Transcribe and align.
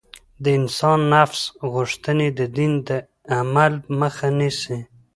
د 0.43 0.45
انسان 0.59 0.99
نفس 1.15 1.41
غوښتنې 1.73 2.27
د 2.39 2.41
دين 2.57 2.73
د 2.87 2.89
عمل 3.37 3.73
مخه 3.99 4.27
نيسي. 4.39 4.79